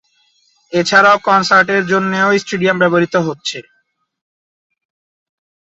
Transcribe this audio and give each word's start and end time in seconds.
এছাড়াও, 0.73 1.17
কনসার্টের 1.27 1.83
জন্যও 1.91 2.29
স্টেডিয়ামটি 2.41 2.81
ব্যবহৃত 2.83 3.15
হচ্ছে। 3.27 3.59